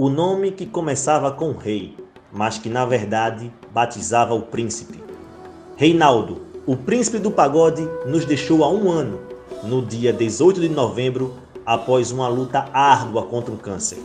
[0.00, 1.96] O nome que começava com rei,
[2.32, 5.02] mas que na verdade batizava o príncipe.
[5.76, 9.18] Reinaldo, o príncipe do pagode, nos deixou há um ano,
[9.64, 11.34] no dia 18 de novembro,
[11.66, 13.98] após uma luta árdua contra o câncer.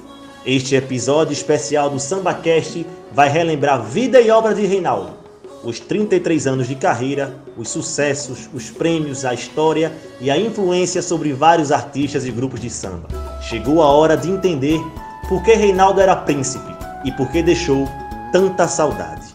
[0.43, 5.21] Este episódio especial do SambaCast vai relembrar vida e obra de Reinaldo
[5.63, 11.31] os 33 anos de carreira, os sucessos, os prêmios, a história e a influência sobre
[11.31, 13.07] vários artistas e grupos de samba.
[13.41, 14.81] Chegou a hora de entender
[15.27, 17.87] por que Reinaldo era príncipe e por que deixou
[18.31, 19.33] tanta saudade.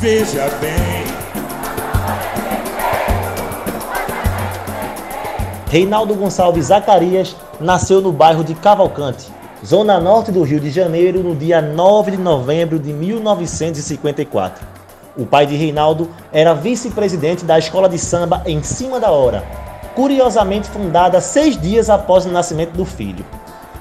[0.00, 1.10] Veja bem
[5.70, 9.30] Reinaldo Gonçalves Zacarias nasceu no bairro de Cavalcante,
[9.64, 14.66] zona norte do Rio de Janeiro, no dia 9 de novembro de 1954.
[15.16, 19.44] O pai de Reinaldo era vice-presidente da escola de samba Em Cima da Hora,
[19.94, 23.22] curiosamente fundada seis dias após o nascimento do filho.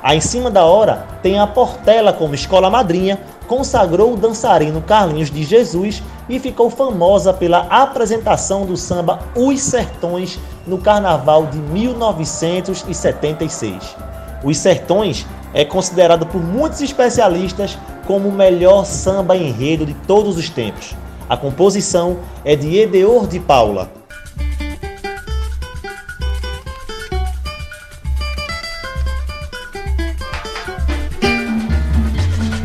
[0.04, 5.32] A Em Cima da Hora tem a Portela como escola madrinha, consagrou o dançarino Carlinhos
[5.32, 13.96] de Jesus e ficou famosa pela apresentação do samba Os Sertões no Carnaval de 1976.
[14.44, 20.50] Os Sertões é considerado por muitos especialistas como o melhor samba enredo de todos os
[20.50, 20.96] tempos.
[21.30, 23.90] A composição é de Edeor de Paula.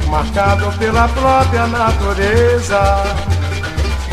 [0.08, 2.80] Marcado pela própria natureza,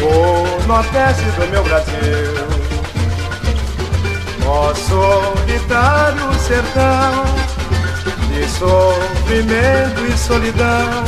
[0.02, 2.52] o nordeste do meu Brasil
[4.53, 7.61] Ó solitário sertão
[8.42, 11.03] de sofrimento e solidão,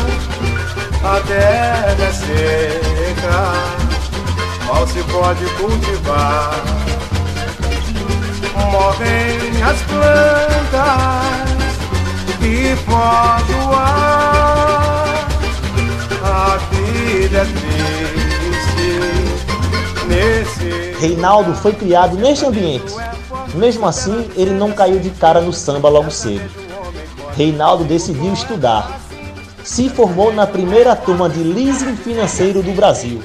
[1.03, 3.53] a terra é seca,
[4.67, 6.53] mal se pode cultivar.
[8.71, 11.49] Morrem as plantas
[12.39, 15.27] e foge o ar,
[16.23, 18.91] a vida é triste
[20.07, 20.95] nesse.
[20.99, 22.93] Reinaldo foi criado neste ambiente
[23.55, 26.62] mesmo assim, ele não caiu de cara no samba logo cedo.
[27.35, 28.99] Reinaldo decidiu estudar.
[29.63, 33.21] Se formou na primeira turma de leasing financeiro do Brasil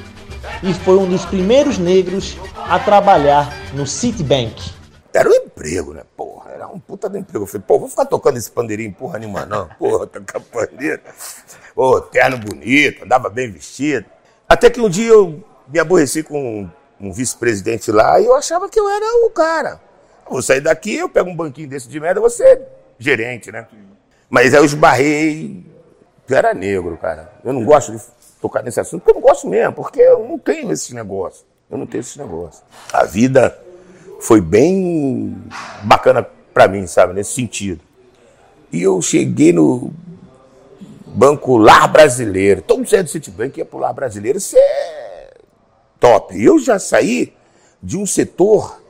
[0.62, 4.72] e foi um dos primeiros negros a trabalhar no Citibank.
[5.12, 6.02] Era um emprego, né?
[6.16, 7.44] Porra, era um puta de emprego.
[7.44, 9.68] Eu falei, pô, vou ficar tocando esse pandeirinho porra nenhuma, não.
[9.78, 11.02] Porra, tocar pandeiro.
[11.74, 14.06] Pô, terno bonito, andava bem vestido.
[14.48, 16.68] Até que um dia eu me aborreci com
[17.00, 19.80] um vice-presidente lá e eu achava que eu era o cara.
[20.30, 23.66] Vou sair daqui, eu pego um banquinho desse de merda, você é gerente, né?
[24.28, 25.64] Mas aí eu esbarrei.
[26.28, 27.32] Eu era negro, cara.
[27.44, 28.02] Eu não gosto de
[28.40, 31.44] tocar nesse assunto, porque eu não gosto mesmo, porque eu não tenho esses negócios.
[31.70, 32.62] Eu não tenho esses negócios.
[32.92, 33.58] A vida
[34.20, 35.36] foi bem
[35.82, 37.80] bacana para mim, sabe, nesse sentido.
[38.72, 39.92] E eu cheguei no
[41.06, 42.62] Banco Lar Brasileiro.
[42.62, 44.38] Todo mundo do Citibank ia pro Lar Brasileiro.
[44.38, 45.30] Isso é
[45.98, 46.42] top.
[46.42, 47.32] Eu já saí
[47.82, 48.80] de um setor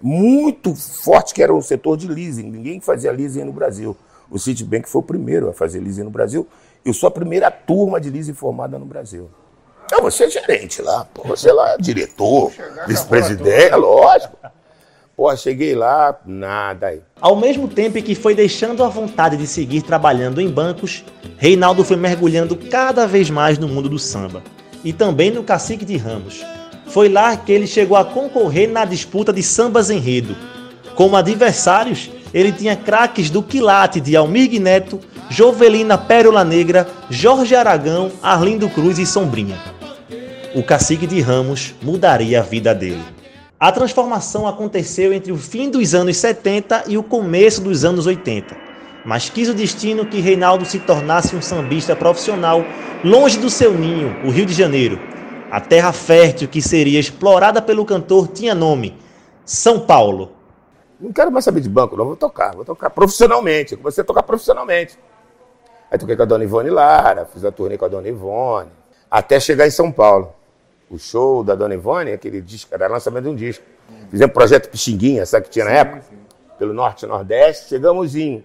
[0.00, 2.50] muito forte, que era o setor de leasing.
[2.50, 3.96] Ninguém fazia leasing no Brasil.
[4.30, 6.46] O Citibank foi o primeiro a fazer leasing no Brasil.
[6.84, 9.30] Eu sou a primeira turma de leasing formada no Brasil.
[9.86, 12.52] Então, você é gerente lá, pô, você lá é diretor,
[12.86, 14.36] vice-presidente, lógico.
[15.16, 17.00] Pô, cheguei lá, nada aí.
[17.20, 21.04] Ao mesmo tempo que foi deixando a vontade de seguir trabalhando em bancos,
[21.38, 24.42] Reinaldo foi mergulhando cada vez mais no mundo do samba.
[24.84, 26.44] E também no Cacique de Ramos,
[26.86, 30.36] foi lá que ele chegou a concorrer na disputa de sambas enredo.
[30.94, 35.00] Como adversários, ele tinha craques do quilate de Almir Neto,
[35.30, 39.58] Jovelina Pérola Negra, Jorge Aragão, Arlindo Cruz e Sombrinha.
[40.54, 43.02] O cacique de Ramos mudaria a vida dele.
[43.60, 48.56] A transformação aconteceu entre o fim dos anos 70 e o começo dos anos 80,
[49.04, 52.64] mas quis o destino que Reinaldo se tornasse um sambista profissional
[53.02, 55.00] longe do seu ninho, o Rio de Janeiro,
[55.50, 58.94] a terra fértil que seria explorada pelo cantor tinha nome:
[59.44, 60.37] São Paulo.
[61.00, 62.04] Não quero mais saber de banco, não.
[62.04, 63.72] Vou tocar, vou tocar profissionalmente.
[63.72, 64.98] Eu comecei a tocar profissionalmente.
[65.90, 68.70] Aí toquei com a dona Ivone Lara, fiz a turnê com a dona Ivone,
[69.10, 70.34] até chegar em São Paulo.
[70.90, 73.64] O show da dona Ivone, aquele disco, era lançamento de um disco.
[74.10, 76.02] Fizemos projeto Pixinguinha, sabe que tinha na época?
[76.02, 76.16] Sim.
[76.58, 77.68] Pelo Norte e Nordeste.
[77.68, 78.44] Chegamos em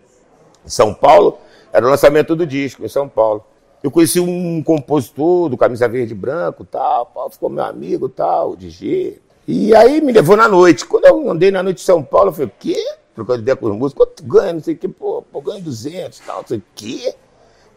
[0.65, 1.37] São Paulo,
[1.71, 3.43] era o lançamento do disco, em São Paulo.
[3.81, 9.19] Eu conheci um compositor do Camisa Verde Branco, tal, ficou meu amigo, tal, o DG.
[9.47, 10.85] E aí me levou na noite.
[10.85, 12.77] Quando eu andei na noite de São Paulo, eu falei, o quê?
[13.13, 14.53] Trocando ideia com os músicos, quanto ganha?
[14.53, 17.13] Não sei o quê, pô, pô ganho 200, tal, não sei o quê.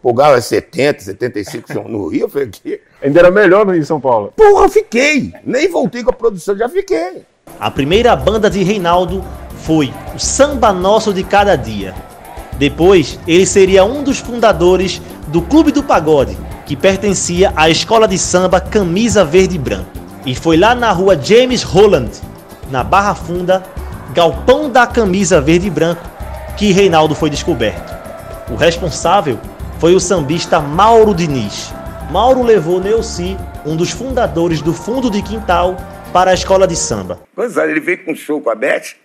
[0.03, 2.23] O Galo é 70, 75 shows no Rio.
[2.23, 2.81] Eu falei, aqui.
[3.03, 4.33] Ainda era melhor no Rio de São Paulo.
[4.37, 5.33] Porra, fiquei.
[5.45, 7.27] Nem voltei com a produção, já fiquei.
[7.59, 9.25] A primeira banda de Reinaldo
[9.65, 11.95] foi o Samba Nosso de Cada Dia.
[12.59, 18.17] Depois, ele seria um dos fundadores do Clube do Pagode, que pertencia à escola de
[18.17, 19.96] samba Camisa Verde e Branco.
[20.27, 22.11] E foi lá na rua James Holland,
[22.69, 23.63] na Barra Funda,
[24.13, 26.03] Galpão da Camisa Verde e Branco,
[26.59, 27.95] que Reinaldo foi descoberto.
[28.51, 29.39] O responsável
[29.79, 31.73] foi o sambista Mauro Diniz.
[32.11, 35.77] Mauro levou Neuci, um dos fundadores do Fundo de Quintal,
[36.13, 37.21] para a escola de samba.
[37.33, 38.97] Pois é, ele veio com um show com a Beth,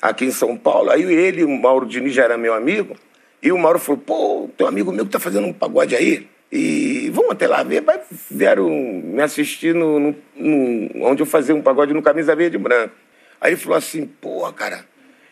[0.00, 0.90] aqui em São Paulo.
[0.90, 2.96] Aí ele, o Mauro Diniz já era meu amigo.
[3.42, 6.26] E o Mauro falou: pô, teu amigo meu que tá fazendo um pagode aí.
[6.56, 7.80] E vamos até lá ver.
[7.80, 12.54] Vai, vieram me assistir no, no, no, onde eu fazia um pagode no Camisa Verde
[12.54, 12.94] e Branco.
[13.40, 14.84] Aí ele falou assim: pô, cara,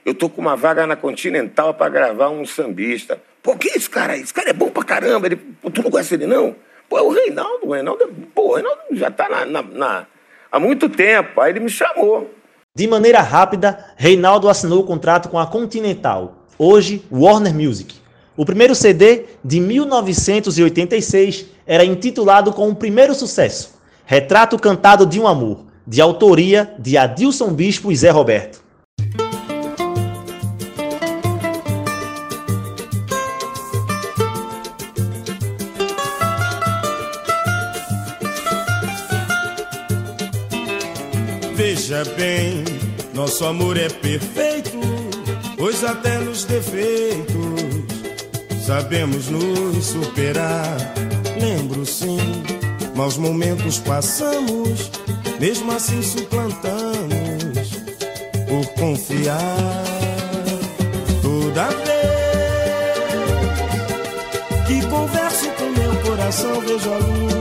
[0.04, 3.22] eu tô com uma vaga na Continental para gravar um sambista.
[3.40, 4.16] Pô, que é esse cara?
[4.16, 5.28] Esse cara é bom pra caramba.
[5.28, 5.36] Ele,
[5.72, 6.56] tu não conhece ele, não?
[6.88, 7.68] Pô, é o Reinaldo.
[7.68, 10.06] O Reinaldo, pô, o Reinaldo já tá na, na, na,
[10.50, 11.40] há muito tempo.
[11.40, 12.34] Aí ele me chamou.
[12.74, 18.01] De maneira rápida, Reinaldo assinou o contrato com a Continental, hoje Warner Music.
[18.36, 23.74] O primeiro CD, de 1986, era intitulado com o primeiro sucesso,
[24.06, 28.62] Retrato Cantado de um Amor, de autoria de Adilson Bispo e Zé Roberto.
[41.54, 42.64] Veja bem,
[43.12, 44.70] nosso amor é perfeito,
[45.58, 47.51] pois até nos defeitos
[48.62, 50.76] sabemos nos superar.
[51.40, 52.18] Lembro sim,
[52.94, 54.90] maus momentos passamos,
[55.40, 57.72] mesmo assim suplantamos
[58.48, 59.46] por confiar.
[61.20, 62.12] Toda vez
[64.66, 67.32] que converso com meu coração, vejo a luz.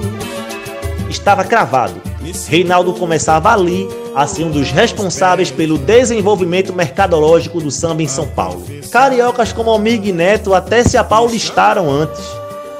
[1.09, 2.01] Estava cravado
[2.47, 8.27] Reinaldo começava ali a ser um dos responsáveis pelo desenvolvimento mercadológico do samba em São
[8.27, 8.63] Paulo.
[8.91, 12.21] Cariocas como Almir Neto até se apaulistaram antes,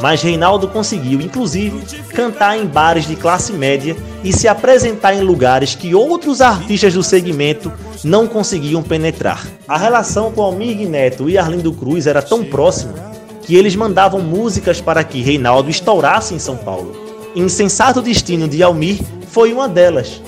[0.02, 1.80] mas Reinaldo conseguiu, inclusive,
[2.10, 7.04] cantar em bares de classe média e se apresentar em lugares que outros artistas do
[7.04, 7.72] segmento
[8.04, 9.46] não conseguiam penetrar.
[9.68, 13.12] A relação com Almir Neto e Arlindo Cruz era tão próxima
[13.44, 16.96] que eles mandavam músicas para que Reinaldo estourasse em São Paulo.
[17.36, 20.22] Insensato Destino de Almir foi uma delas.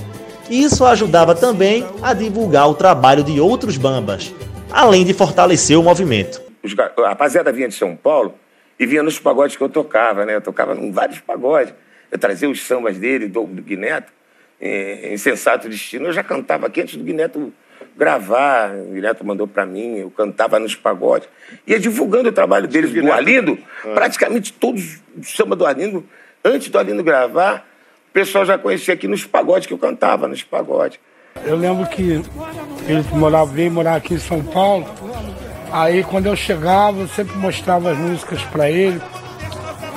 [0.49, 4.33] Isso ajudava também a divulgar o trabalho de outros bambas,
[4.71, 6.41] além de fortalecer o movimento.
[6.61, 8.35] Os, a rapaziada vinha de São Paulo
[8.79, 10.35] e vinha nos pagodes que eu tocava, né?
[10.35, 11.73] Eu tocava em vários pagodes.
[12.11, 14.11] Eu trazia os sambas dele, do, do Guineto,
[14.59, 16.07] é, Insensato Destino.
[16.07, 17.51] Eu já cantava aqui antes do Guineto
[17.95, 18.71] gravar.
[18.75, 21.27] O Guineto mandou para mim, eu cantava nos pagodes.
[21.65, 23.57] Ia divulgando o trabalho deles, do Arlindo.
[23.83, 23.89] Ah.
[23.93, 26.05] Praticamente todos os sambas do Arlindo,
[26.43, 27.65] antes do Arlindo gravar,
[28.13, 30.99] o pessoal já conhecia aqui nos pagodes que eu cantava, nos pagodes.
[31.43, 32.21] Eu lembro que
[32.87, 34.85] ele morava, veio morar aqui em São Paulo.
[35.71, 39.01] Aí quando eu chegava, eu sempre mostrava as músicas para ele,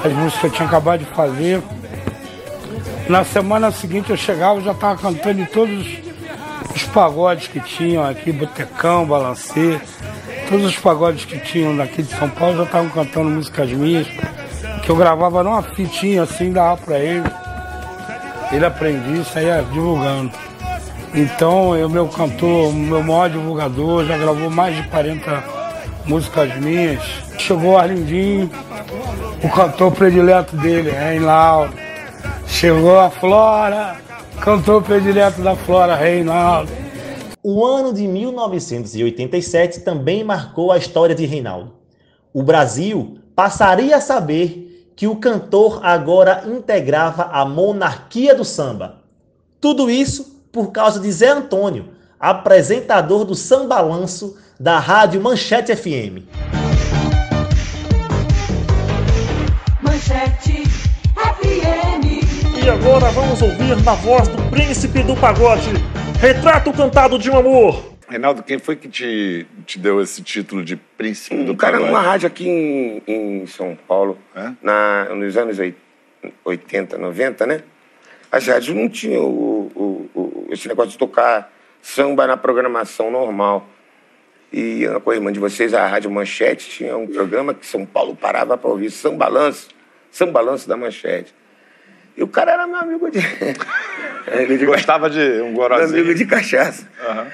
[0.03, 1.63] as músicas que eu tinha acabado de fazer.
[3.07, 5.87] Na semana seguinte eu chegava, já estava cantando em todos
[6.75, 9.79] os pagodes que tinham aqui, Botecão, Balancê,
[10.49, 14.07] todos os pagodes que tinham daqui de São Paulo já estavam cantando músicas minhas,
[14.83, 17.46] que eu gravava numa fitinha assim, dava para ele
[18.53, 20.33] ele aprendia e saía divulgando.
[21.15, 25.45] Então, o meu cantor, meu maior divulgador, já gravou mais de 40
[26.05, 27.03] músicas minhas.
[27.39, 28.51] Chegou o Arlindinho,
[29.43, 31.75] o cantor predileto dele, Reinaldo.
[32.47, 33.97] Chegou a Flora,
[34.41, 36.71] cantor predileto da Flora, Reinaldo.
[37.43, 41.73] O ano de 1987 também marcou a história de Reinaldo.
[42.33, 44.66] O Brasil passaria a saber
[44.97, 49.03] que o cantor agora integrava a monarquia do samba.
[49.61, 56.25] Tudo isso por causa de Zé Antônio, apresentador do Sambalanço da rádio Manchete FM.
[59.83, 60.63] Manchete
[61.15, 62.65] FM.
[62.65, 65.73] E agora vamos ouvir na voz do príncipe do pagode,
[66.19, 67.96] Retrato Cantado de um Amor.
[68.09, 71.91] Reinaldo, quem foi que te, te deu esse título de príncipe um do cara pagode?
[71.93, 74.53] numa rádio aqui em, em São Paulo, É?
[74.63, 75.77] na, nos anos oit-
[76.45, 77.63] 80, 90, né?
[78.31, 83.69] As rádios não tinham o, o- o- esse negócio de tocar samba na programação normal.
[84.53, 88.15] E com a irmã de vocês, a Rádio Manchete, tinha um programa que São Paulo
[88.15, 89.69] parava para ouvir Sambalanço,
[90.11, 91.35] Sambalanço da Manchete.
[92.17, 93.19] E o cara era meu amigo de.
[94.33, 96.01] Ele de Gostava de um meu gorozinho.
[96.01, 96.89] amigo de cachaça.
[97.01, 97.27] Aham.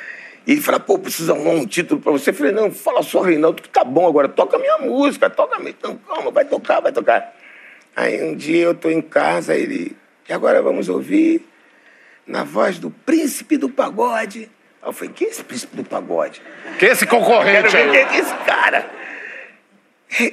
[0.47, 2.31] E ele fala, pô, precisa arrumar um título pra você.
[2.31, 5.59] Eu falei, não, fala só, Reinaldo, que tá bom agora, toca minha música, toca a
[5.59, 5.71] minha.
[5.71, 7.35] Então, calma, vai tocar, vai tocar.
[7.95, 9.97] Aí um dia eu tô em casa, ele.
[10.29, 11.47] E agora vamos ouvir
[12.27, 14.51] na voz do príncipe do pagode.
[14.83, 16.43] Aí eu falei, quem é esse príncipe do pagode?
[16.79, 18.17] Que esse Quero concorrente ver quem aí?
[18.17, 18.91] é esse cara.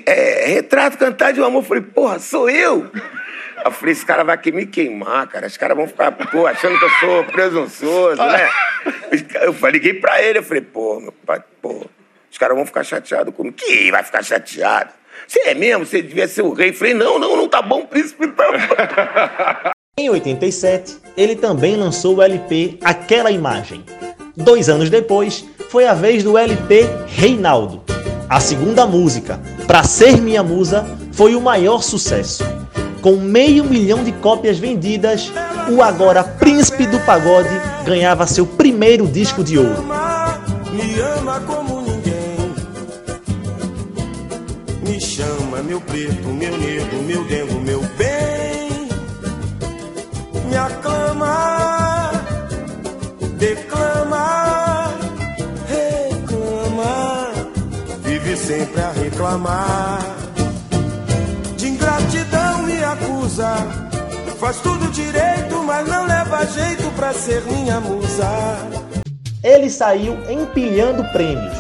[0.06, 1.64] É, retrato cantar de um amor.
[1.64, 2.90] Eu falei, porra, sou eu.
[3.64, 5.48] Eu falei, esse cara vai que me queimar, cara.
[5.48, 8.50] Os caras vão ficar, pô, achando que eu sou presunçoso, né?
[9.42, 11.86] Eu falei, liguei pra ele, eu falei, pô, meu pai, pô,
[12.32, 13.56] os caras vão ficar chateados comigo.
[13.58, 14.92] Que vai ficar chateado?
[15.28, 15.86] Você é mesmo?
[15.86, 16.70] Você devia ser o rei.
[16.70, 19.70] Eu falei, não, não, não tá bom, príncipe, tá bom.
[20.00, 23.84] Em 87, ele também lançou o LP Aquela Imagem.
[24.36, 27.84] Dois anos depois, foi a vez do LP Reinaldo.
[28.30, 32.44] A segunda música, Pra Ser Minha Musa, foi o maior sucesso.
[33.02, 35.32] Com meio milhão de cópias vendidas,
[35.72, 37.50] o agora príncipe do pagode
[37.86, 39.84] ganhava seu primeiro disco de ouro.
[40.74, 42.54] me ama como ninguém.
[44.86, 48.90] Me chama, meu preto, meu negro, meu dengo, meu bem.
[50.50, 52.12] Me aclama,
[53.38, 54.94] declama,
[55.70, 57.32] reclama.
[58.04, 60.19] Vive sempre a reclamar.
[64.40, 68.26] Faz tudo direito, mas não leva jeito pra ser minha musa.
[69.44, 71.56] Ele saiu empilhando prêmios.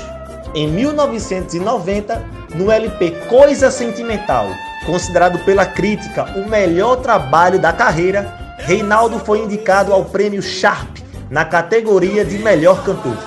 [0.56, 4.48] Em 1990, no LP Coisa Sentimental,
[4.86, 10.98] considerado pela crítica o melhor trabalho da carreira, Reinaldo foi indicado ao prêmio Sharp
[11.30, 13.18] na categoria de melhor cantor.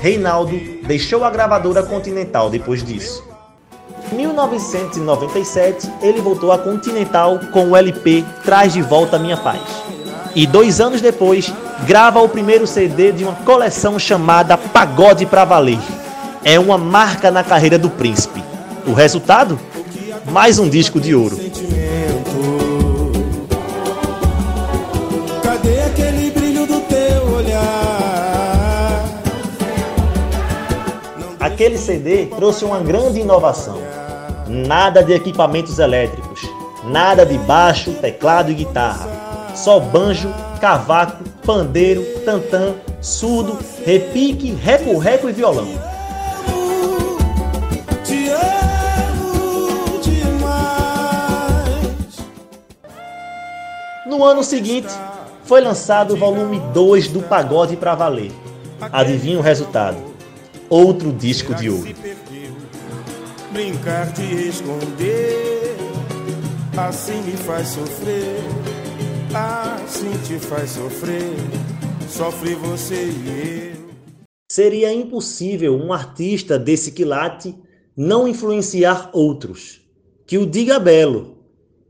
[0.00, 3.27] Reinaldo deixou a gravadora Continental depois disso.
[4.10, 9.60] Em 1997, ele voltou à Continental com o LP Traz de Volta Minha Paz.
[10.34, 11.52] E dois anos depois,
[11.86, 15.78] grava o primeiro CD de uma coleção chamada Pagode Pra Valer.
[16.44, 18.42] É uma marca na carreira do príncipe.
[18.86, 19.58] O resultado?
[20.30, 21.36] Mais um disco de ouro.
[21.36, 21.68] sentimento.
[25.42, 29.04] Cadê aquele brilho do teu olhar?
[31.40, 33.97] Aquele CD trouxe uma grande inovação.
[34.48, 36.40] Nada de equipamentos elétricos,
[36.84, 39.06] nada de baixo, teclado e guitarra.
[39.54, 45.68] Só banjo, cavaco, pandeiro, tantã, surdo, repique, reco-reco e violão.
[54.06, 54.88] No ano seguinte,
[55.44, 58.32] foi lançado o volume 2 do Pagode Pra Valer.
[58.90, 59.98] Adivinha o resultado?
[60.70, 61.94] Outro disco de ouro.
[63.58, 65.76] Brincar de esconder,
[66.76, 68.38] assim me faz sofrer,
[69.34, 71.34] assim te faz sofrer.
[72.08, 73.88] Sofre você e eu.
[74.48, 77.52] Seria impossível um artista desse quilate
[77.96, 79.80] não influenciar outros.
[80.24, 81.38] Que o diga Belo,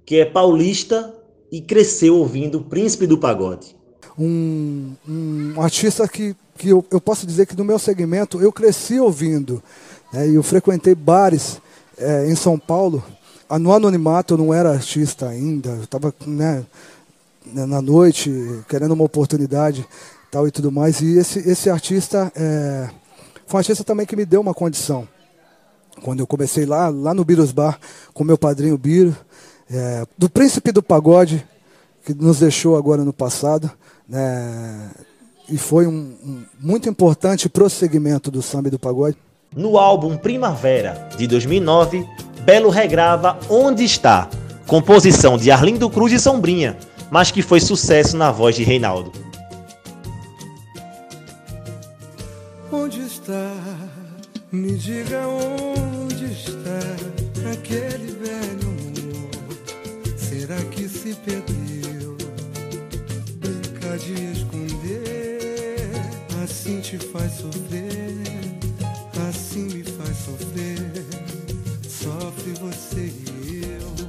[0.06, 1.14] que é paulista
[1.52, 3.76] e cresceu ouvindo o Príncipe do Pagode.
[4.18, 8.98] um, um artista que, que eu, eu posso dizer que no meu segmento eu cresci
[8.98, 9.62] ouvindo.
[10.12, 11.60] Né, e eu frequentei bares
[11.96, 13.02] eh, em São Paulo.
[13.48, 16.64] Ah, No anonimato eu não era artista ainda, eu estava né,
[17.46, 18.30] na noite
[18.68, 19.86] querendo uma oportunidade
[20.30, 21.00] tal e tudo mais.
[21.00, 22.88] E esse, esse artista eh,
[23.46, 25.08] foi um artista também que me deu uma condição
[25.98, 27.78] quando eu comecei lá, lá no Biros Bar,
[28.14, 29.16] com meu padrinho Biro,
[29.70, 31.46] é, do Príncipe do Pagode,
[32.04, 33.70] que nos deixou agora no passado,
[34.08, 34.90] né,
[35.48, 39.16] e foi um, um muito importante prosseguimento do samba e do pagode.
[39.54, 42.06] No álbum Primavera, de 2009,
[42.44, 44.28] Belo regrava Onde Está,
[44.66, 46.76] composição de Arlindo Cruz e Sombrinha,
[47.10, 49.12] mas que foi sucesso na voz de Reinaldo.
[52.70, 53.52] Onde está?
[54.52, 56.80] Me diga onde está
[57.50, 60.16] aquele velho amor.
[60.16, 62.16] Será que se perdeu?
[63.36, 65.90] Brincar de esconder,
[66.42, 68.07] assim te faz sofrer,
[69.28, 70.78] assim me faz sofrer.
[71.86, 74.08] Sofre você e eu.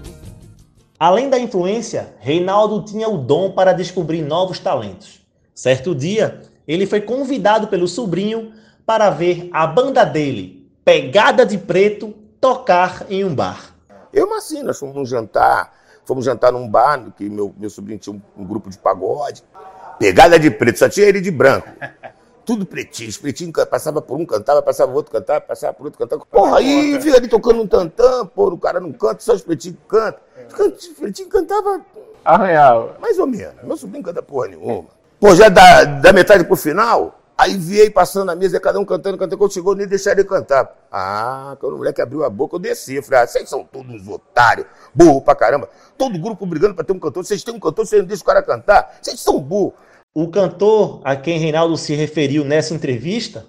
[0.98, 5.22] Além da influência, Reinaldo tinha o dom para descobrir novos talentos.
[5.54, 8.54] Certo dia, ele foi convidado pelo sobrinho
[8.86, 13.76] para ver a banda dele, Pegada de Preto, tocar em um bar.
[14.12, 15.74] Eu, assim, nós fomos num jantar,
[16.06, 19.44] fomos jantar num bar, que meu, meu sobrinho tinha um, um grupo de pagode.
[20.00, 21.68] Pegada de preto, só tinha ele de branco.
[22.50, 26.00] Tudo pretinho, os pretinhos passava por um, cantava, passava por outro, cantava, passava por outro,
[26.00, 26.26] cantava.
[26.26, 29.78] Porra, aí fica ali tocando um tantã, pô, o cara não canta, só os pretinhos
[29.88, 30.20] cantam.
[30.76, 31.86] Os pretinhos cantavam
[32.26, 32.98] Arranhava.
[33.00, 33.54] mais ou menos.
[33.62, 34.88] Meu sobrinho canta porra nenhuma.
[35.20, 38.84] Pô, já da, da metade pro final, Aí vi aí passando na mesa, cada um
[38.84, 39.38] cantando, cantando.
[39.38, 40.76] Quando chegou, nem deixaram ele cantar.
[40.92, 42.96] Ah, quando o moleque abriu a boca, eu desci.
[42.96, 45.70] Eu falei, ah, vocês são todos uns otários, burro pra caramba.
[45.98, 47.24] Todo grupo brigando pra ter um cantor.
[47.24, 49.00] Vocês têm um cantor, vocês não deixam o cara cantar.
[49.02, 49.72] Vocês são burros.
[50.14, 53.46] O cantor a quem Reinaldo se referiu nessa entrevista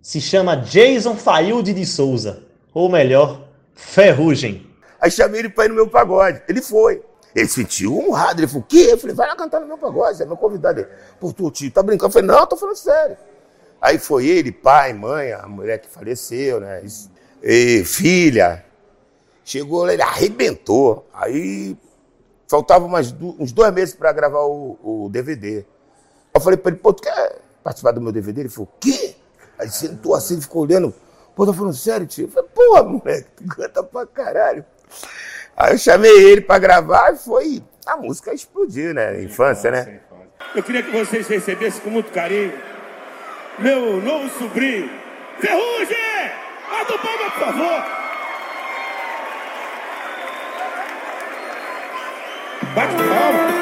[0.00, 4.66] se chama Jason Failde de Souza, ou melhor, Ferrugem.
[5.00, 6.42] Aí chamei ele pra ir no meu pagode.
[6.48, 7.02] Ele foi.
[7.34, 8.40] Ele se sentiu honrado.
[8.40, 8.88] Ele falou, o quê?
[8.90, 10.80] Eu falei, vai lá cantar no meu pagode, é meu convidado.
[10.80, 10.88] Ele,
[11.20, 12.06] pô, tu, tio, tá brincando?
[12.06, 13.16] Eu falei, não, eu tô falando sério.
[13.80, 16.82] Aí foi ele, pai, mãe, a mulher que faleceu, né?
[17.42, 18.64] E filha.
[19.44, 21.06] Chegou lá, ele arrebentou.
[21.12, 21.76] Aí
[22.48, 25.64] faltava umas, uns dois meses para gravar o, o, DVD.
[26.36, 28.42] Eu falei para ele, pô, tu quer participar do meu DVD?
[28.42, 29.16] Ele falou, o quê?
[29.58, 30.94] Aí sentou assim, ficou olhando.
[31.34, 32.26] Pô, tá falando sério, tio?
[32.26, 34.64] Eu falei, pô, moleque, tu canta pra caralho.
[35.56, 37.62] Aí eu chamei ele para gravar e foi.
[37.86, 39.22] A música explodiu, né?
[39.22, 40.00] Infância, né?
[40.54, 42.52] Eu queria que vocês recebessem com muito carinho
[43.58, 44.90] meu novo sobrinho,
[45.40, 45.96] Ferrugem!
[46.70, 47.84] Bata o palma, por favor!
[52.74, 53.55] Bate palma!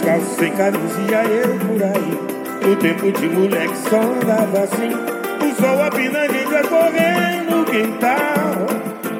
[0.00, 2.66] Descalço sem camisa eu por aí.
[2.66, 4.88] No tempo de moleque só andava assim.
[5.44, 8.66] O sol apina, a gente vai correr no quintal.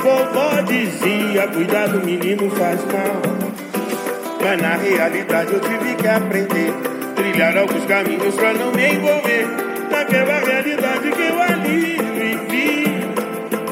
[0.02, 3.20] Vovó dizia, cuidado menino faz mal.
[4.42, 6.72] Mas na realidade eu tive que aprender.
[7.14, 9.46] Trilhar alguns caminhos pra não me envolver.
[9.90, 12.84] Naquela realidade que eu ali vivi.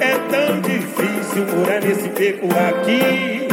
[0.02, 3.48] É tão difícil morar nesse beco aqui.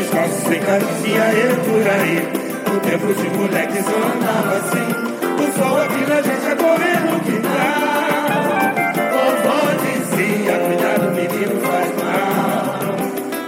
[0.00, 2.45] Descalço sem camisa eu por aí
[2.76, 4.88] no tempo de moleque só andava assim.
[5.32, 7.56] O sol aqui na gente a correr no quintal
[9.12, 12.76] Vovó dizia, cuidado menino faz mal.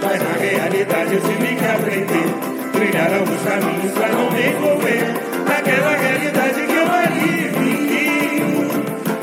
[0.01, 2.29] Mas na realidade eu tive que aprender.
[2.71, 5.03] Trilhar alguns caminhos pra não me envolver.
[5.47, 8.67] Naquela realidade que eu ali vivi.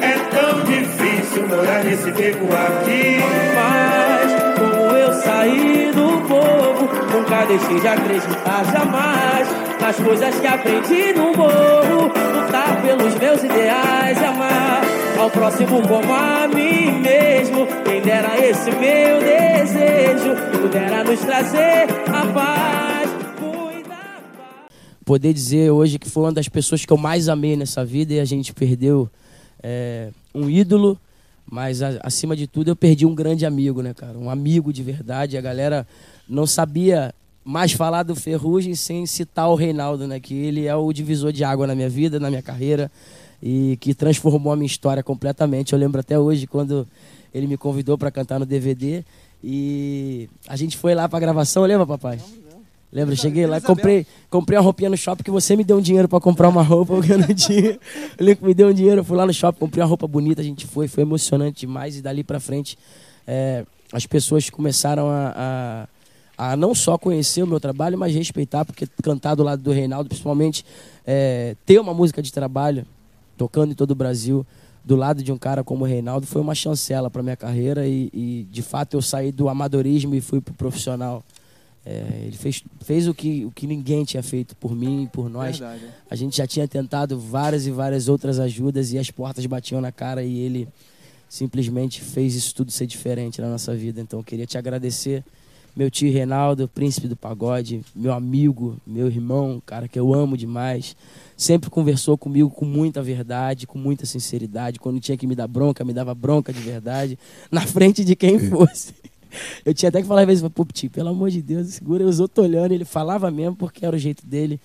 [0.03, 3.19] É tão difícil morar nesse beco aqui.
[3.57, 11.13] Mas como eu saí do povo Nunca deixei de acreditar jamais Nas coisas que aprendi
[11.13, 14.83] no morro Lutar pelos meus ideais e amar
[15.19, 22.33] Ao próximo como a mim mesmo Quem dera esse meu desejo Pudera nos trazer a
[22.33, 23.11] paz
[25.05, 28.21] Poder dizer hoje que foi uma das pessoas que eu mais amei nessa vida E
[28.21, 29.09] a gente perdeu
[29.63, 30.99] é, um ídolo
[31.49, 34.19] mas acima de tudo eu perdi um grande amigo, né, cara?
[34.19, 35.39] Um amigo de verdade.
[35.39, 35.87] A galera
[36.29, 37.15] não sabia
[37.47, 40.19] mais falar do Ferrugem sem citar o Reinaldo, né?
[40.19, 42.91] Que ele é o divisor de água na minha vida, na minha carreira
[43.41, 45.73] e que transformou a minha história completamente.
[45.73, 46.87] Eu lembro até hoje quando
[47.33, 49.05] ele me convidou para cantar no DVD
[49.45, 52.19] e a gente foi lá para gravação, lembra, papai?
[52.93, 53.15] Lembra?
[53.15, 56.19] Cheguei lá, comprei, comprei uma roupinha no shopping que você me deu um dinheiro para
[56.19, 57.79] comprar uma roupa, porque eu não tinha.
[58.19, 60.45] Ele me deu um dinheiro, eu fui lá no shopping, comprei uma roupa bonita, a
[60.45, 61.99] gente foi, foi emocionante demais.
[61.99, 62.79] E dali para frente,
[63.27, 65.89] é, as pessoas começaram a, a,
[66.37, 70.09] a, não só conhecer o meu trabalho, mas respeitar, porque cantar do lado do Reinaldo,
[70.09, 70.65] principalmente,
[71.07, 72.87] é, ter uma música de trabalho,
[73.37, 74.47] tocando em todo o Brasil,
[74.85, 77.89] do lado de um cara como o Reinaldo, foi uma chancela para minha carreira.
[77.89, 81.25] E, e, de fato, eu saí do amadorismo e fui pro profissional.
[81.85, 85.29] É, ele fez, fez o, que, o que ninguém tinha feito por mim e por
[85.29, 85.59] nós.
[85.59, 85.85] Verdade.
[86.09, 89.91] A gente já tinha tentado várias e várias outras ajudas e as portas batiam na
[89.91, 90.69] cara e ele
[91.29, 94.01] simplesmente fez isso tudo ser diferente na nossa vida.
[94.01, 95.25] Então eu queria te agradecer,
[95.77, 100.97] meu tio Reinaldo, príncipe do pagode, meu amigo, meu irmão, cara que eu amo demais.
[101.37, 104.81] Sempre conversou comigo com muita verdade, com muita sinceridade.
[104.81, 107.19] Quando tinha que me dar bronca, me dava bronca de verdade,
[107.53, 108.95] na frente de quem fosse.
[109.67, 112.21] Eu tinha até que falar às vezes, pô, tio, pelo amor de Deus, segura os
[112.21, 112.73] outros olhando.
[112.73, 114.59] Ele falava mesmo porque era o jeito dele.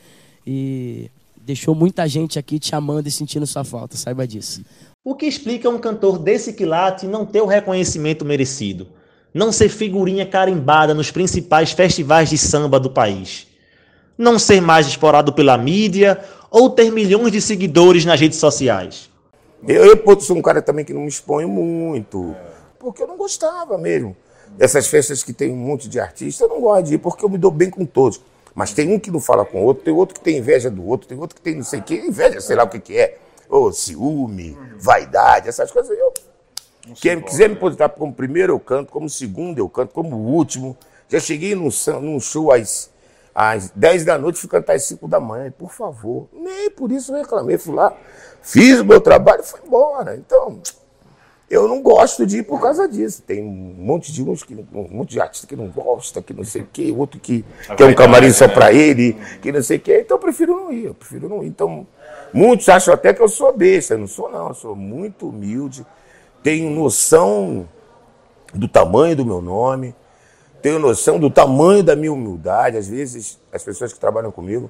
[0.48, 1.12] E
[1.46, 4.64] deixou muita gente aqui te amando e sentindo sua falta, saiba disso.
[5.04, 8.88] O que explica um cantor desse quilate não ter o reconhecimento merecido?
[9.34, 13.48] Não ser figurinha carimbada nos principais festivais de samba do país?
[14.18, 19.10] Não ser mais explorado pela mídia ou ter milhões de seguidores nas redes sociais?
[19.66, 22.36] Eu, eu sou um cara também que não me exponho muito,
[22.78, 24.18] porque eu não gostava mesmo.
[24.60, 27.30] Essas festas que tem um monte de artistas, eu não gosto de ir porque eu
[27.30, 28.20] me dou bem com todos.
[28.54, 30.86] Mas tem um que não fala com o outro, tem outro que tem inveja do
[30.86, 32.98] outro, tem outro que tem não sei o que, inveja, sei lá o que, que
[32.98, 33.18] é.
[33.48, 35.98] Ou ciúme, vaidade, essas coisas.
[35.98, 36.14] Eu,
[36.96, 40.76] quem quiser me positar como primeiro eu canto, como segundo eu canto, como último.
[41.10, 41.70] Já cheguei num,
[42.02, 42.90] num show às,
[43.36, 45.48] às 10 da noite, fui cantar às 5 da manhã.
[45.48, 47.58] E, por favor, nem por isso eu reclamei.
[47.58, 47.94] Fui lá,
[48.42, 50.16] fiz o meu trabalho e fui embora.
[50.16, 50.62] Então,
[51.52, 53.22] Eu não gosto de ir por causa disso.
[53.24, 56.46] Tem um monte de uns que um monte de artista que não gosta, que não
[56.46, 57.44] sei o quê, outro que
[57.76, 60.00] quer um camarim só para ele, que não sei o quê.
[60.00, 61.48] Então eu prefiro não ir, eu prefiro não ir.
[61.48, 61.86] Então,
[62.34, 63.96] muitos acham até que eu sou besta.
[63.96, 64.48] Eu não sou, não.
[64.48, 65.86] Eu sou muito humilde.
[66.44, 67.68] Tenho noção
[68.54, 69.96] do tamanho do meu nome,
[70.62, 72.78] tenho noção do tamanho da minha humildade.
[72.78, 74.70] Às vezes, as pessoas que trabalham comigo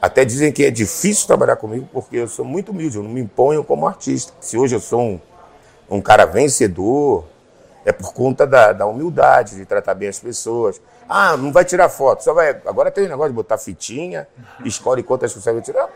[0.00, 3.20] até dizem que é difícil trabalhar comigo porque eu sou muito humilde, eu não me
[3.20, 4.32] imponho como artista.
[4.40, 5.20] Se hoje eu sou um,
[5.90, 7.24] um cara vencedor,
[7.84, 10.80] é por conta da, da humildade, de tratar bem as pessoas.
[11.08, 12.50] Ah, não vai tirar foto, só vai.
[12.66, 14.28] Agora tem o negócio de botar fitinha,
[14.64, 15.88] escolhe quantas pessoas vai tirar.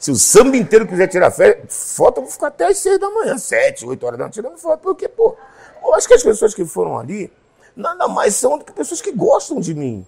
[0.00, 3.10] Se o samba inteiro quiser tirar fe- foto, eu vou ficar até as seis da
[3.10, 4.80] manhã, sete, oito horas da manhã tirando foto.
[4.80, 5.36] Porque, pô,
[5.84, 7.30] eu acho que as pessoas que foram ali,
[7.76, 10.04] nada mais são do que pessoas que gostam de mim.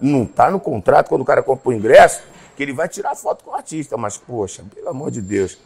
[0.00, 2.22] Não está no contrato, quando o cara compra o ingresso,
[2.56, 3.96] que ele vai tirar foto com o artista.
[3.96, 5.56] Mas, poxa, pelo amor de Deus,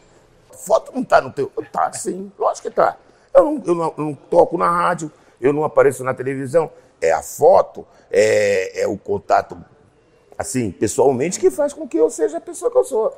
[0.53, 1.51] foto não está no teu.
[1.73, 2.99] Tá, sim, lógico que tá.
[3.35, 6.71] Eu não, eu não- eu não toco na rádio, eu não apareço na televisão.
[7.01, 9.57] É a foto, é, é o contato,
[10.37, 13.17] assim, pessoalmente, que faz com que eu seja a pessoa que eu sou.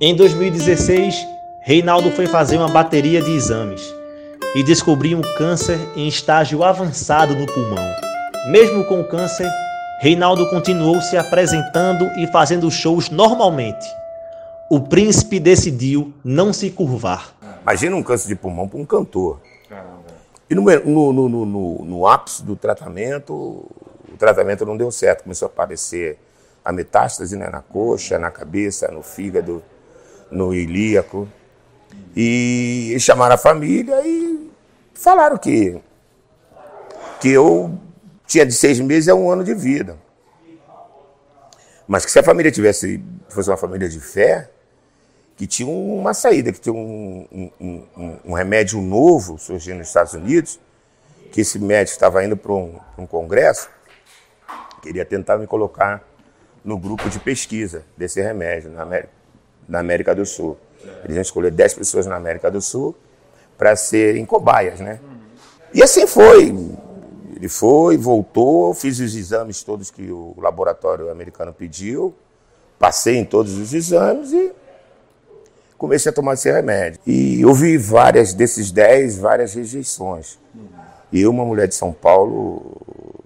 [0.00, 1.14] Em 2016,
[1.62, 3.82] Reinaldo foi fazer uma bateria de exames
[4.54, 7.84] e descobriu um câncer em estágio avançado no pulmão.
[8.50, 9.48] Mesmo com o câncer,
[10.00, 13.86] Reinaldo continuou se apresentando e fazendo shows normalmente.
[14.70, 17.32] O príncipe decidiu não se curvar.
[17.62, 19.40] Imagina um câncer de pulmão para um cantor.
[20.50, 25.22] E no, no, no, no, no- no ápice do tratamento, o tratamento não deu certo.
[25.22, 26.18] Começou a aparecer
[26.64, 29.62] a metástase né, na coxa, na cabeça, no fígado,
[30.32, 31.28] no ilíaco.
[32.16, 34.50] E chamaram a família e
[34.94, 35.80] falaram que,
[37.20, 37.78] que eu
[38.26, 39.96] tinha de seis meses a um ano de vida.
[41.86, 44.50] Mas que se a família tivesse, fosse uma família de fé,
[45.36, 47.50] que tinha uma saída, que tinha um, um-
[47.96, 50.60] um- um- remédio novo surgindo nos Estados Unidos,
[51.32, 53.68] que esse médico estava indo para um, um congresso,
[54.82, 56.02] queria tentar me colocar
[56.64, 59.10] no grupo de pesquisa desse remédio na América,
[59.72, 60.58] na América do Sul.
[61.02, 62.94] Eles iam escolher 10 pessoas na América do Sul
[63.56, 65.00] para serem cobaias, né?
[65.72, 66.54] E assim foi.
[67.34, 72.14] Ele foi, voltou, fiz os exames todos que o laboratório americano pediu,
[72.78, 74.52] passei em todos os exames e
[75.78, 77.00] comecei a tomar esse remédio.
[77.06, 80.38] E houve várias, desses 10, várias rejeições.
[81.10, 82.76] E uma mulher de São Paulo,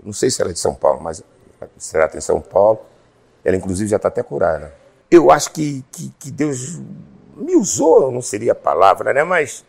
[0.03, 1.23] não sei se ela é de São Paulo, mas
[1.77, 2.81] se ela tem São Paulo,
[3.45, 4.86] ela inclusive já está até curada.
[5.11, 6.81] Eu acho que, que, que Deus
[7.37, 9.23] me usou, não seria a palavra, né?
[9.23, 9.65] Mas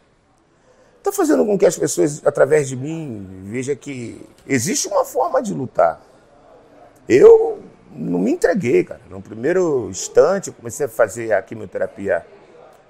[0.97, 5.53] está fazendo com que as pessoas, através de mim, vejam que existe uma forma de
[5.53, 6.01] lutar.
[7.07, 7.59] Eu
[7.91, 9.01] não me entreguei, cara.
[9.09, 12.25] No primeiro instante, eu comecei a fazer a quimioterapia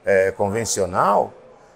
[0.05, 1.33] eh, convencional.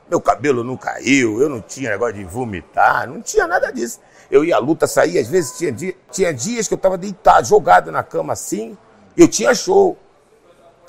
[0.09, 3.99] Meu cabelo não caiu, eu não tinha negócio de vomitar, não tinha nada disso.
[4.29, 7.47] Eu ia à luta, saía, às vezes tinha, dia- tinha dias que eu estava deitado,
[7.47, 8.77] jogado na cama assim,
[9.15, 9.97] eu tinha show.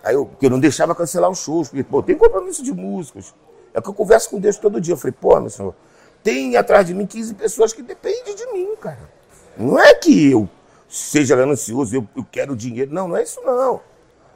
[0.02, 3.34] Aí eu, porque eu não deixava cancelar os shows, porque, pô, tem compromisso de músicos.
[3.72, 4.94] É que eu converso com Deus todo dia.
[4.94, 5.74] Eu falei, pô, meu senhor,
[6.22, 8.98] tem atrás de mim 15 pessoas que dependem de mim, cara.
[9.56, 10.48] Não é que eu
[10.88, 12.92] seja ganancioso, eu, eu quero dinheiro.
[12.92, 13.80] Não, não é isso não.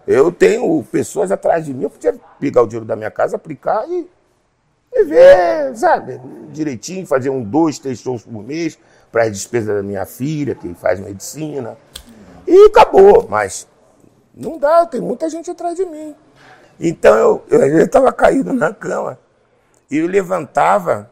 [0.07, 3.89] Eu tenho pessoas atrás de mim, eu podia pegar o dinheiro da minha casa, aplicar
[3.89, 4.09] e,
[4.93, 8.79] e ver, sabe, direitinho, fazer um, dois, três shows por mês
[9.11, 11.77] para as despesas da minha filha, que faz medicina.
[12.47, 13.67] E acabou, mas
[14.37, 16.15] não dá, tem muita gente atrás de mim.
[16.79, 19.19] Então eu, eu estava caído na cama
[19.91, 21.11] e eu levantava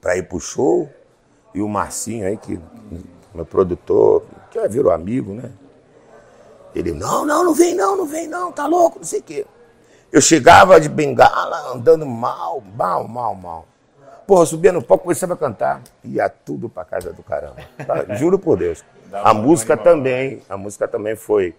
[0.00, 0.88] para ir pro show
[1.54, 2.58] e o Marcinho aí, que
[3.34, 5.50] meu produtor, que já virou amigo, né?
[6.74, 9.46] Ele, não, não, não vem não, não vem não, tá louco, não sei o quê.
[10.10, 13.66] Eu chegava de bengala, andando mal, mal, mal, mal.
[14.26, 17.56] Porra, subia no palco, começava a cantar, ia tudo pra casa do caramba.
[17.86, 18.14] Tá?
[18.14, 18.84] Juro por Deus.
[19.12, 21.54] A música também, a música também foi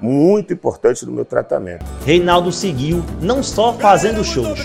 [0.00, 1.84] muito importante no meu tratamento.
[2.04, 4.60] Reinaldo seguiu não só fazendo shows,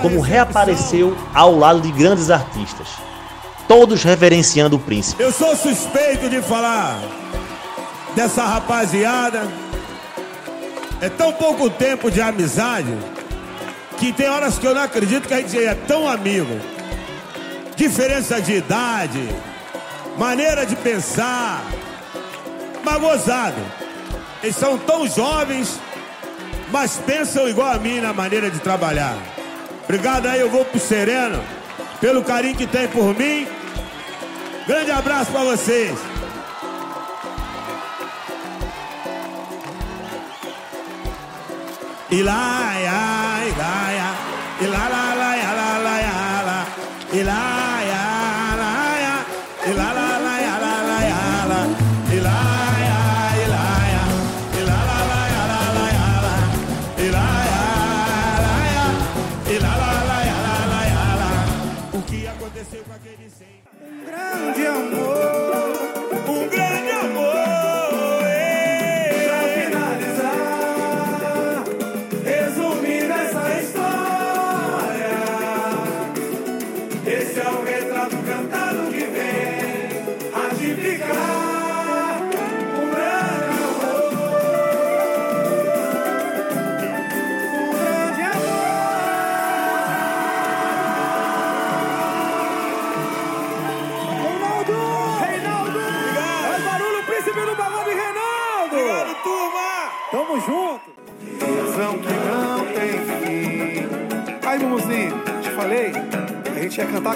[0.00, 2.88] como reapareceu ao lado de grandes artistas,
[3.68, 5.22] todos reverenciando o príncipe.
[5.22, 6.98] Eu sou suspeito de falar
[8.14, 9.42] dessa rapaziada.
[11.00, 12.96] É tão pouco tempo de amizade
[13.98, 16.60] que tem horas que eu não acredito que a gente é tão amigo.
[17.76, 19.28] Diferença de idade,
[20.16, 21.64] maneira de pensar,
[22.84, 23.81] mas gozado.
[24.42, 25.78] Eles são tão jovens,
[26.70, 29.16] mas pensam igual a mim na maneira de trabalhar.
[29.84, 31.42] Obrigado aí, eu vou pro Sereno,
[32.00, 33.46] pelo carinho que tem por mim.
[34.66, 35.96] Grande abraço pra vocês.
[42.10, 43.81] E lá, e lá, e lá,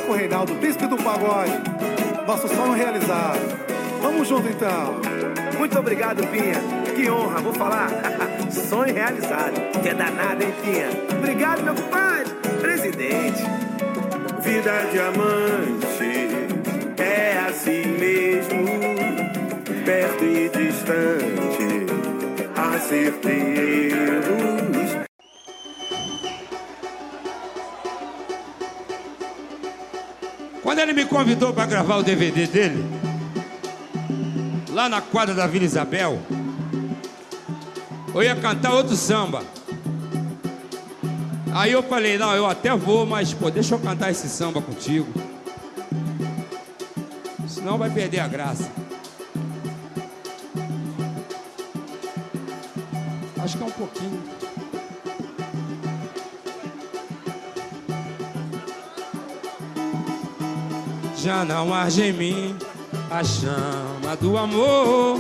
[0.07, 1.53] com o Reinaldo, príncipe do pagode.
[2.27, 3.41] Nosso sonho realizado.
[4.01, 5.01] Vamos junto então.
[5.59, 6.61] Muito obrigado, Pinha.
[6.95, 7.91] Que honra, vou falar.
[8.51, 9.55] Sonho realizado.
[9.83, 10.89] Que é danado, hein, Pinha?
[11.19, 12.33] Obrigado, meu compadre.
[12.61, 13.43] Presidente.
[14.41, 16.29] Vida diamante
[16.99, 18.65] é assim mesmo,
[19.85, 21.87] perto e distante,
[22.55, 24.76] acertei erros.
[30.67, 32.85] Quando ele me convidou para gravar o DVD dele,
[34.73, 36.21] lá na quadra da Vila Isabel,
[38.13, 39.45] eu ia cantar outro samba.
[41.55, 45.07] Aí eu falei, não, eu até vou, mas pô, deixa eu cantar esse samba contigo.
[47.47, 48.69] Senão vai perder a graça.
[53.39, 54.36] Acho que é um pouquinho.
[61.27, 62.57] Já não arde em mim
[63.11, 65.19] a chama do amor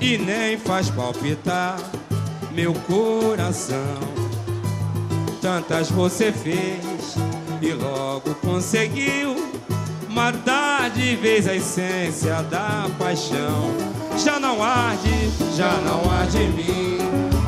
[0.00, 1.76] e nem faz palpitar
[2.52, 3.98] meu coração.
[5.42, 7.16] Tantas você fez
[7.60, 9.34] e logo conseguiu
[10.08, 13.74] matar de vez a essência da paixão.
[14.16, 16.98] Já não arde, já não arde em mim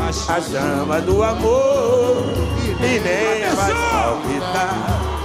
[0.00, 2.16] a chama, A chama do amor
[2.80, 5.15] e nem vai palpitar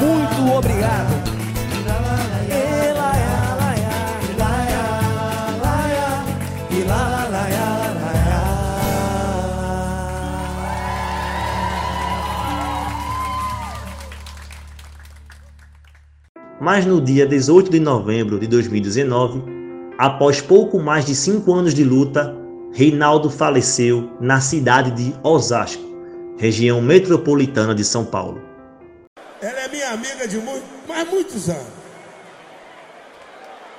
[0.00, 1.34] muito obrigado.
[16.60, 19.42] Mas no dia 18 de novembro de 2019,
[19.98, 22.34] após pouco mais de cinco anos de luta,
[22.72, 25.84] Reinaldo faleceu na cidade de Osasco,
[26.38, 28.53] região metropolitana de São Paulo.
[29.94, 31.72] Amiga de muito, mais muitos anos.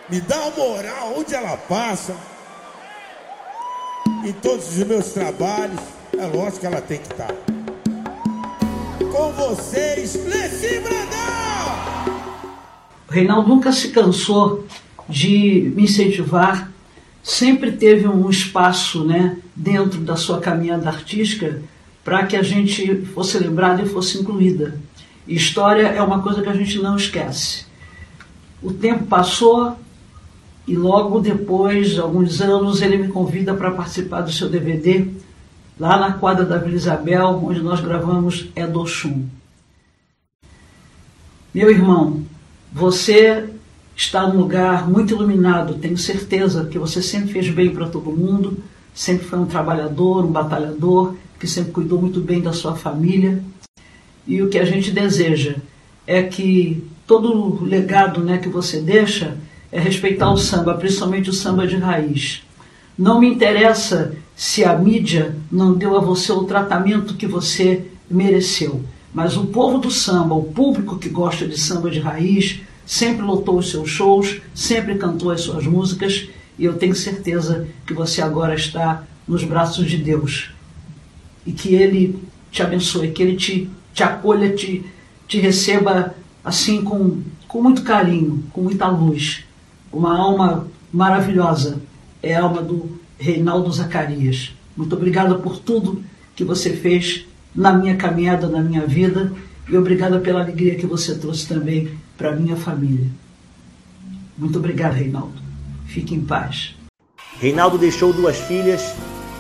[0.10, 2.16] Me dá uma moral onde ela passa.
[4.24, 5.82] Em todos os meus trabalhos.
[6.18, 7.36] É lógico que ela tem que estar.
[9.12, 12.16] Com vocês, Leci Brandão!
[13.10, 14.66] O Reinaldo nunca se cansou
[15.10, 16.72] de me incentivar,
[17.22, 21.62] sempre teve um espaço né, dentro da sua caminhada artística
[22.06, 24.80] para que a gente fosse lembrada e fosse incluída.
[25.28, 27.66] História é uma coisa que a gente não esquece.
[28.62, 29.78] O tempo passou
[30.68, 35.08] e logo depois, de alguns anos, ele me convida para participar do seu DVD
[35.80, 39.26] lá na quadra da Vila Isabel, onde nós gravamos É do Chum.
[41.54, 42.24] Meu irmão,
[42.72, 43.50] você
[43.96, 48.58] está num lugar muito iluminado, tenho certeza que você sempre fez bem para todo mundo,
[48.94, 53.42] sempre foi um trabalhador, um batalhador, que sempre cuidou muito bem da sua família.
[54.28, 55.56] E o que a gente deseja
[56.08, 59.38] é que todo o legado né, que você deixa
[59.72, 62.44] é respeitar o samba, principalmente o samba de raiz.
[62.98, 68.82] Não me interessa se a mídia não deu a você o tratamento que você mereceu,
[69.14, 73.58] mas o povo do samba, o público que gosta de samba de raiz, sempre lotou
[73.58, 78.56] os seus shows, sempre cantou as suas músicas e eu tenho certeza que você agora
[78.56, 80.52] está nos braços de Deus
[81.46, 82.20] e que Ele
[82.52, 84.86] te abençoe, que Ele te, te acolha, te,
[85.26, 89.46] te receba assim com, com muito carinho, com muita luz.
[89.92, 91.82] Uma alma maravilhosa
[92.22, 94.52] é a alma do Reinaldo Zacarias.
[94.76, 96.04] Muito obrigada por tudo
[96.36, 99.32] que você fez na minha caminhada, na minha vida
[99.70, 103.10] e obrigada pela alegria que você trouxe também para minha família.
[104.38, 105.42] Muito obrigada, Reinaldo.
[105.86, 106.76] Fique em paz.
[107.40, 108.94] Reinaldo deixou duas filhas,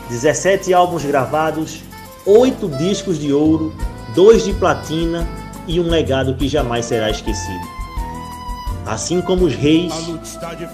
[0.10, 1.84] 17 álbuns gravados,
[2.26, 3.76] 8 discos de ouro,
[4.16, 5.28] 2 de platina
[5.68, 7.76] e um legado que jamais será esquecido.
[8.86, 9.94] Assim como os reis,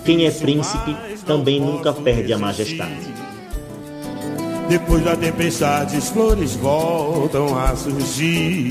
[0.06, 3.13] quem é príncipe também nunca perde a majestade.
[4.69, 8.69] Depois da tempestade, as flores voltam a surgir.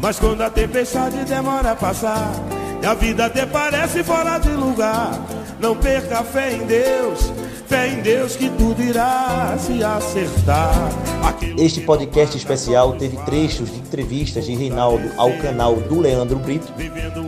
[0.00, 2.32] Mas quando a tempestade demora a passar,
[2.80, 5.20] e a vida até parece fora de lugar.
[5.60, 7.32] Não perca a fé em Deus,
[7.68, 10.88] Fé em Deus que tudo irá se acertar.
[11.22, 16.72] Aquilo Este podcast especial teve trechos de entrevistas de Reinaldo ao canal do Leandro Brito,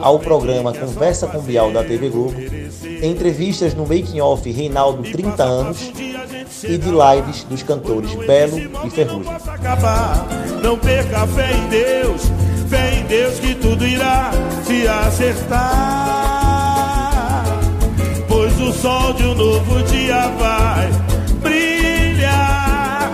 [0.00, 2.36] ao programa Conversa com Bial da TV Globo,
[3.02, 5.92] entrevistas no Making Off Reinaldo 30 anos
[6.64, 9.32] e de lives dos cantores Belo e Ferrugem.
[10.62, 12.22] Não perca fé em Deus,
[12.70, 14.30] fé em Deus que tudo irá
[14.64, 16.29] se acertar.
[18.80, 20.90] Sol de um novo dia vai
[21.42, 23.10] brilhar.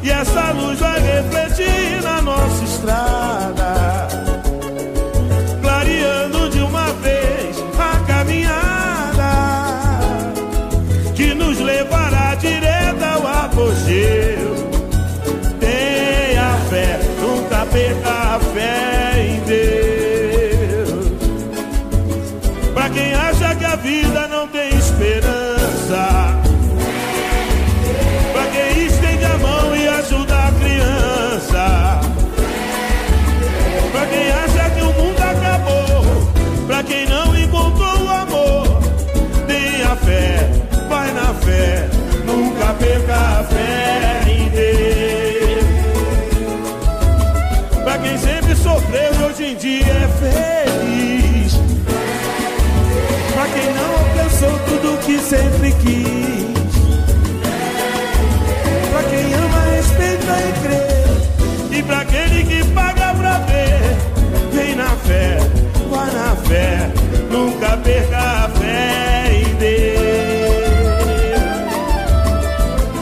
[0.00, 3.41] E essa luz vai refletir na nossa estrada,
[55.32, 56.72] sempre quis.
[58.90, 61.78] Pra quem ama, respeita e crê.
[61.78, 63.80] E pra aquele que paga pra ver,
[64.52, 65.38] vem na fé,
[65.90, 66.91] vai na fé.